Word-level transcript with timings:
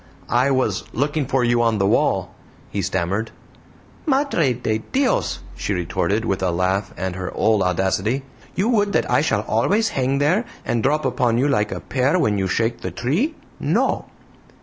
"I 0.29 0.49
was 0.49 0.83
looking 0.93 1.27
for 1.27 1.43
you 1.43 1.61
on 1.61 1.77
the 1.77 1.85
wall," 1.85 2.33
he 2.71 2.81
stammered. 2.81 3.29
"MADRE 4.07 4.53
DE 4.55 4.79
DIOS!" 4.91 5.41
she 5.55 5.73
retorted, 5.75 6.25
with 6.25 6.41
a 6.41 6.49
laugh 6.49 6.91
and 6.97 7.15
her 7.15 7.31
old 7.35 7.61
audacity, 7.61 8.23
"you 8.55 8.67
would 8.69 8.93
that 8.93 9.11
I 9.11 9.21
shall 9.21 9.41
ALWAYS 9.47 9.89
hang 9.89 10.17
there, 10.17 10.45
and 10.65 10.81
drop 10.81 11.05
upon 11.05 11.37
you 11.37 11.47
like 11.47 11.71
a 11.71 11.79
pear 11.81 12.17
when 12.17 12.39
you 12.39 12.47
shake 12.47 12.81
the 12.81 12.89
tree? 12.89 13.35
No!" 13.59 14.05